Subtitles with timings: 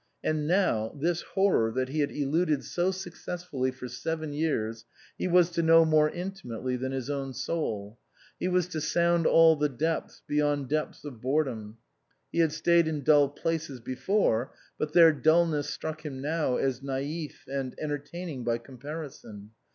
[0.23, 4.83] And now, this horror that he had eluded so successfully for seven years,
[5.15, 7.99] he was to know more intimately than his own soul;
[8.39, 11.77] he was to sound all the depths beyond depths of boredom.
[12.31, 17.33] He had stayed in dull places before, but their dulness struck him now as naif
[17.47, 19.51] and entertaining by comparison.